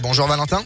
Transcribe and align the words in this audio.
Bonjour 0.00 0.28
Valentin. 0.28 0.62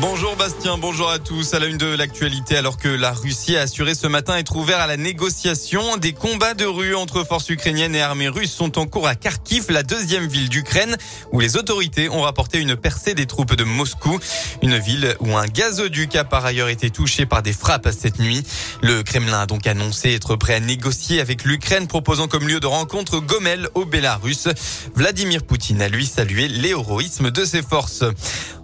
Bonjour 0.00 0.36
Bastien, 0.36 0.78
bonjour 0.78 1.10
à 1.10 1.18
tous. 1.18 1.54
À 1.54 1.58
la 1.58 1.66
une 1.66 1.76
de 1.76 1.86
l'actualité, 1.86 2.56
alors 2.56 2.76
que 2.76 2.86
la 2.86 3.10
Russie 3.10 3.56
a 3.56 3.62
assuré 3.62 3.96
ce 3.96 4.06
matin 4.06 4.36
être 4.36 4.54
ouvert 4.54 4.78
à 4.78 4.86
la 4.86 4.96
négociation, 4.96 5.96
des 5.96 6.12
combats 6.12 6.54
de 6.54 6.64
rue 6.64 6.94
entre 6.94 7.24
forces 7.24 7.48
ukrainiennes 7.50 7.96
et 7.96 8.00
armées 8.00 8.28
russes 8.28 8.52
sont 8.52 8.78
en 8.78 8.86
cours 8.86 9.08
à 9.08 9.16
Kharkiv, 9.16 9.64
la 9.70 9.82
deuxième 9.82 10.28
ville 10.28 10.48
d'Ukraine, 10.48 10.96
où 11.32 11.40
les 11.40 11.56
autorités 11.56 12.08
ont 12.10 12.22
rapporté 12.22 12.60
une 12.60 12.76
percée 12.76 13.14
des 13.14 13.26
troupes 13.26 13.56
de 13.56 13.64
Moscou. 13.64 14.20
Une 14.62 14.78
ville 14.78 15.16
où 15.18 15.36
un 15.36 15.46
gazoduc 15.46 16.14
a 16.14 16.22
par 16.22 16.44
ailleurs 16.44 16.68
été 16.68 16.90
touché 16.90 17.26
par 17.26 17.42
des 17.42 17.52
frappes 17.52 17.88
cette 17.90 18.20
nuit. 18.20 18.44
Le 18.82 19.02
Kremlin 19.02 19.40
a 19.40 19.46
donc 19.46 19.66
annoncé 19.66 20.14
être 20.14 20.36
prêt 20.36 20.54
à 20.54 20.60
négocier 20.60 21.20
avec 21.20 21.42
l'Ukraine, 21.42 21.88
proposant 21.88 22.28
comme 22.28 22.46
lieu 22.46 22.60
de 22.60 22.68
rencontre 22.68 23.18
Gomel 23.18 23.68
au 23.74 23.84
Bélarus. 23.84 24.46
Vladimir 24.94 25.42
Poutine 25.42 25.82
a 25.82 25.88
lui 25.88 26.06
salué 26.06 26.46
l'héroïsme 26.46 27.32
de 27.32 27.44
ses 27.44 27.62
forces. 27.62 28.04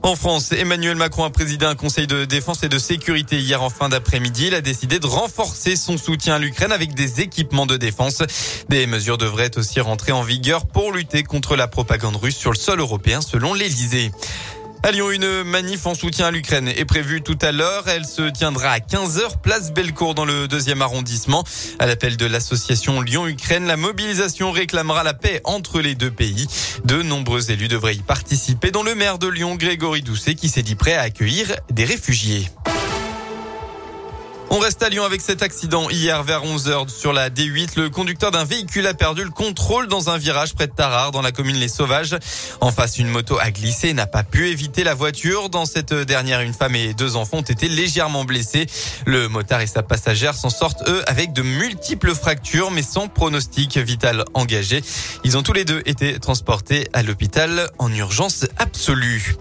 En 0.05 0.17
France, 0.17 0.53
Emmanuel 0.53 0.97
Macron 0.97 1.25
a 1.25 1.31
présidé 1.31 1.65
un 1.65 1.77
conseil 1.77 2.07
de 2.07 2.27
défense 2.27 2.63
et 2.63 2.69
de 2.69 2.77
sécurité 2.77 3.39
hier 3.39 3.63
en 3.63 3.71
fin 3.71 3.89
d'après-midi. 3.89 4.49
Il 4.49 4.55
a 4.55 4.61
décidé 4.61 4.99
de 4.99 5.07
renforcer 5.07 5.77
son 5.77 5.97
soutien 5.97 6.35
à 6.35 6.39
l'Ukraine 6.39 6.73
avec 6.73 6.93
des 6.93 7.23
équipements 7.23 7.65
de 7.65 7.79
défense. 7.79 8.23
Des 8.69 8.87
mesures 8.87 9.17
devraient 9.17 9.57
aussi 9.57 9.81
rentrer 9.81 10.13
en 10.13 10.23
vigueur 10.23 10.67
pour 10.67 10.93
lutter 10.93 11.23
contre 11.23 11.57
la 11.57 11.69
propagande 11.69 12.17
russe 12.17 12.37
sur 12.37 12.51
le 12.51 12.59
sol 12.59 12.81
européen 12.81 13.23
selon 13.23 13.55
l'Elysée. 13.55 14.13
À 14.85 14.91
Lyon, 14.91 15.11
une 15.11 15.45
manif 15.45 15.87
en 15.87 15.95
soutien 15.95 16.27
à 16.27 16.31
l'Ukraine 16.31 16.69
est 16.69 16.85
prévue 16.85 17.23
tout 17.23 17.39
à 17.41 17.53
l'heure. 17.53 17.85
Elle 17.89 18.05
se 18.05 18.29
tiendra 18.31 18.69
à 18.69 18.81
15h, 18.81 19.41
place 19.43 19.73
Bellecour 19.73 20.15
dans 20.15 20.27
le 20.27 20.47
deuxième 20.47 20.83
arrondissement. 20.83 21.43
À 21.79 21.87
l'appel 21.87 22.19
de 22.19 22.27
l'association 22.27 23.01
Lyon-Ukraine, 23.01 23.67
la 23.67 23.79
mobilisation 23.79 24.51
réclamera 24.51 25.03
la 25.03 25.15
paix 25.15 25.41
entre 25.45 25.81
les 25.81 25.95
deux 25.95 26.11
pays. 26.11 26.47
De 26.85 27.01
nombreux 27.01 27.51
élus 27.51 27.69
devraient 27.69 27.95
y 27.95 28.03
participer, 28.03 28.71
dont 28.73 28.83
le 28.83 28.95
maire 28.95 29.17
de 29.17 29.27
Lyon, 29.27 29.55
Grégory 29.55 30.03
Doucet, 30.03 30.35
qui 30.35 30.51
s'est 30.51 30.63
dit 30.63 30.75
prêt 30.75 30.93
à 30.93 31.01
accueillir 31.01 31.57
des 31.71 31.87
réfugiés. 31.87 32.51
On 34.55 34.61
reste 34.61 34.85
à 34.85 34.89
Lyon 34.89 35.05
avec 35.05 35.21
cet 35.21 35.43
accident 35.43 35.91
hier 35.91 36.23
vers 36.23 36.45
11h 36.45 36.89
sur 36.89 37.13
la 37.13 37.29
D8. 37.29 37.71
Le 37.75 37.91
conducteur 37.91 38.31
d'un 38.31 38.45
véhicule 38.45 38.87
a 38.87 38.95
perdu 38.95 39.25
le 39.25 39.31
contrôle 39.31 39.89
dans 39.89 40.11
un 40.11 40.17
virage 40.17 40.55
près 40.55 40.69
de 40.69 40.73
Tarare 40.73 41.11
dans 41.11 41.23
la 41.23 41.33
commune 41.33 41.57
Les 41.57 41.67
Sauvages. 41.67 42.17
En 42.61 42.71
face, 42.71 42.99
une 42.99 43.09
moto 43.09 43.37
a 43.41 43.51
glissé 43.51 43.89
et 43.89 43.95
n'a 43.95 44.07
pas 44.07 44.23
pu 44.23 44.51
éviter 44.51 44.85
la 44.85 44.95
voiture. 44.95 45.49
Dans 45.49 45.67
cette 45.67 45.93
dernière, 45.93 46.41
une 46.41 46.55
femme 46.55 46.77
et 46.77 46.95
deux 46.95 47.17
enfants 47.17 47.39
ont 47.39 47.43
été 47.43 47.67
légèrement 47.67 48.25
blessés. 48.25 48.67
Le 49.07 49.29
motard 49.29 49.61
et 49.61 49.67
sa 49.67 49.83
passagère 49.83 50.35
s'en 50.35 50.51
sortent 50.51 50.89
eux 50.89 51.03
avec 51.09 51.33
de 51.33 51.43
multiples 51.43 52.15
fractures 52.15 52.71
mais 52.71 52.85
sans 52.85 53.09
pronostic 53.09 53.77
vital 53.79 54.25
engagé. 54.35 54.85
Ils 55.25 55.37
ont 55.37 55.43
tous 55.43 55.53
les 55.53 55.65
deux 55.65 55.83
été 55.85 56.21
transportés 56.21 56.89
à 56.93 57.03
l'hôpital 57.03 57.71
en 57.81 57.93
urgence 57.93 58.47
absolue. 58.59 59.35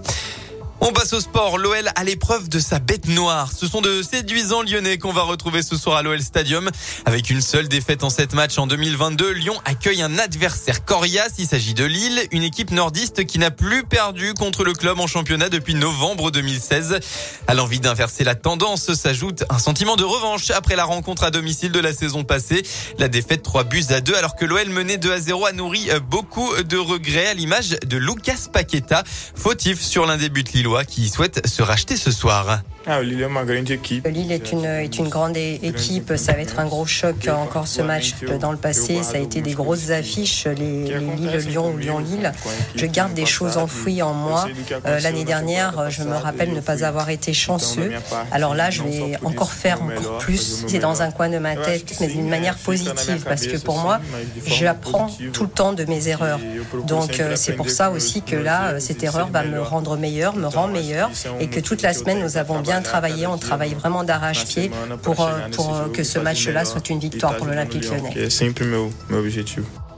On 0.85 0.91
passe 0.91 1.13
au 1.13 1.21
sport. 1.21 1.57
L'OL 1.57 1.89
à 1.95 2.03
l'épreuve 2.03 2.49
de 2.49 2.59
sa 2.59 2.77
bête 2.79 3.07
noire. 3.07 3.53
Ce 3.55 3.67
sont 3.67 3.79
de 3.79 4.01
séduisants 4.01 4.63
lyonnais 4.63 4.97
qu'on 4.97 5.13
va 5.13 5.21
retrouver 5.21 5.63
ce 5.63 5.77
soir 5.77 5.95
à 5.95 6.01
l'OL 6.01 6.21
Stadium. 6.21 6.69
Avec 7.05 7.29
une 7.29 7.41
seule 7.41 7.69
défaite 7.69 8.03
en 8.03 8.09
sept 8.09 8.33
matchs 8.33 8.57
en 8.57 8.67
2022, 8.67 9.31
Lyon 9.31 9.55
accueille 9.63 10.01
un 10.01 10.19
adversaire 10.19 10.83
coriace. 10.83 11.35
Il 11.37 11.47
s'agit 11.47 11.73
de 11.73 11.85
Lille, 11.85 12.27
une 12.33 12.43
équipe 12.43 12.71
nordiste 12.71 13.25
qui 13.25 13.39
n'a 13.39 13.49
plus 13.49 13.85
perdu 13.85 14.33
contre 14.33 14.65
le 14.65 14.73
club 14.73 14.99
en 14.99 15.07
championnat 15.07 15.47
depuis 15.47 15.73
novembre 15.73 16.31
2016. 16.31 16.99
À 17.47 17.53
l'envie 17.53 17.79
d'inverser 17.79 18.25
la 18.25 18.35
tendance 18.35 18.93
s'ajoute 18.93 19.45
un 19.49 19.59
sentiment 19.59 19.95
de 19.95 20.03
revanche 20.03 20.51
après 20.51 20.75
la 20.75 20.83
rencontre 20.83 21.23
à 21.23 21.31
domicile 21.31 21.71
de 21.71 21.79
la 21.79 21.93
saison 21.93 22.25
passée. 22.25 22.61
La 22.99 23.07
défaite 23.07 23.41
3 23.41 23.63
buts 23.63 23.85
à 23.89 24.01
2 24.01 24.15
alors 24.15 24.35
que 24.35 24.43
l'OL 24.43 24.67
menait 24.67 24.97
2 24.97 25.13
à 25.13 25.19
0 25.21 25.45
a 25.45 25.53
nourri 25.53 25.87
beaucoup 26.09 26.53
de 26.61 26.77
regrets 26.77 27.27
à 27.27 27.33
l'image 27.33 27.77
de 27.85 27.95
Lucas 27.95 28.49
Paqueta, 28.51 29.05
fautif 29.33 29.79
sur 29.79 30.05
l'un 30.05 30.17
des 30.17 30.27
buts 30.27 30.43
lillois 30.53 30.72
qui 30.81 31.09
souhaite 31.09 31.45
se 31.47 31.61
racheter 31.61 31.95
ce 31.95 32.11
soir. 32.11 32.61
Ah, 32.85 33.01
Lille 33.01 34.31
est 34.31 34.51
une, 34.51 34.65
est 34.65 34.97
une 34.97 35.07
grande 35.07 35.37
équipe. 35.37 36.13
Ça 36.17 36.33
va 36.33 36.39
être 36.39 36.59
un 36.59 36.65
gros 36.65 36.85
choc 36.85 37.27
encore 37.29 37.67
ce 37.67 37.81
match. 37.81 38.15
Dans 38.39 38.51
le 38.51 38.57
passé, 38.57 39.03
ça 39.03 39.17
a 39.17 39.19
été 39.19 39.41
des 39.41 39.53
grosses 39.53 39.89
affiches, 39.89 40.45
les, 40.45 40.83
les 40.83 40.99
Lille-Lyon 40.99 41.71
ou 41.73 41.77
Lyon-Lille. 41.77 42.31
Je 42.75 42.85
garde 42.85 43.13
des 43.13 43.25
choses 43.25 43.57
enfouies 43.57 44.01
en 44.01 44.13
moi. 44.13 44.47
Euh, 44.85 44.99
l'année 44.99 45.23
dernière, 45.23 45.89
je 45.89 46.03
me 46.03 46.15
rappelle 46.15 46.53
ne 46.53 46.59
pas 46.59 46.83
avoir 46.83 47.09
été 47.09 47.33
chanceux. 47.33 47.91
Alors 48.31 48.55
là, 48.55 48.69
je 48.69 48.83
vais 48.83 49.17
encore 49.23 49.51
faire 49.51 49.81
encore 49.81 50.17
plus. 50.17 50.65
C'est 50.67 50.79
dans 50.79 51.01
un 51.01 51.11
coin 51.11 51.29
de 51.29 51.37
ma 51.37 51.55
tête, 51.55 51.95
mais 52.01 52.07
d'une 52.07 52.29
manière 52.29 52.57
positive, 52.57 53.23
parce 53.25 53.47
que 53.47 53.57
pour 53.57 53.77
moi, 53.77 53.99
j'apprends 54.45 55.07
tout 55.31 55.43
le 55.43 55.49
temps 55.49 55.73
de 55.73 55.85
mes 55.85 56.09
erreurs. 56.09 56.39
Donc 56.85 57.19
euh, 57.19 57.35
c'est 57.35 57.53
pour 57.53 57.69
ça 57.69 57.91
aussi 57.91 58.21
que 58.21 58.35
là, 58.35 58.79
cette 58.79 59.03
erreur 59.03 59.27
va 59.27 59.43
me 59.43 59.61
rendre 59.61 59.95
meilleur, 59.97 60.35
me 60.35 60.47
rend 60.47 60.67
meilleur, 60.67 61.09
et 61.39 61.47
que 61.47 61.59
toute 61.59 61.81
la 61.81 61.93
semaine, 61.93 62.19
nous 62.19 62.37
avons 62.37 62.59
bien 62.59 62.72
travaillé. 62.81 63.27
On 63.27 63.37
travaille 63.37 63.73
vraiment 63.73 64.03
d'arrache-pied 64.03 64.71
pour, 65.01 65.21
euh, 65.21 65.49
pour 65.51 65.75
euh, 65.75 65.89
que 65.89 66.03
ce 66.03 66.19
match-là 66.19 66.65
soit 66.65 66.89
une 66.89 66.99
victoire 66.99 67.35
pour 67.37 67.45
l'Olympique 67.45 67.85
lyonnais. 67.85 68.29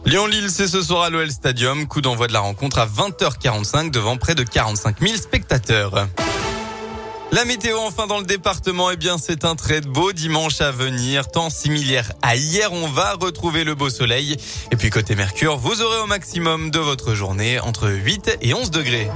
Lyon-Lille, 0.06 0.50
c'est 0.50 0.68
ce 0.68 0.84
soir 0.84 1.04
à 1.04 1.10
l'OL 1.10 1.32
Stadium. 1.32 1.88
Coup 1.88 2.02
d'envoi 2.02 2.28
de 2.28 2.34
la 2.34 2.42
rencontre 2.42 2.78
à 2.78 2.86
20h45 2.86 3.90
devant 3.90 4.18
près 4.18 4.36
de 4.36 4.44
45 4.44 5.00
000 5.00 5.16
spectateurs. 5.18 6.08
La 7.32 7.44
météo 7.44 7.78
enfin 7.80 8.08
dans 8.08 8.20
le 8.20 8.26
département, 8.26 8.92
eh 8.92 8.98
bien 8.98 9.18
c'est 9.18 9.44
un 9.44 9.56
très 9.56 9.82
beau 9.82 10.14
dimanche 10.14 10.62
à 10.62 10.72
venir, 10.72 11.28
temps 11.28 11.50
similaire 11.50 12.14
à 12.22 12.36
hier, 12.36 12.72
on 12.72 12.88
va 12.88 13.14
retrouver 13.14 13.64
le 13.64 13.76
beau 13.76 13.90
soleil. 13.90 14.38
Et 14.72 14.76
puis 14.76 14.90
côté 14.90 15.16
Mercure, 15.16 15.58
vous 15.58 15.82
aurez 15.82 16.00
au 16.00 16.06
maximum 16.06 16.72
de 16.72 16.80
votre 16.80 17.14
journée 17.14 17.60
entre 17.60 17.90
8 17.90 18.38
et 18.42 18.54
11 18.54 18.72
degrés. 18.72 19.10